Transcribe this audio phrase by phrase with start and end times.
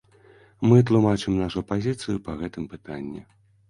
[0.71, 3.29] Мы тлумачым нашу пазіцыю па гэтым пытанні.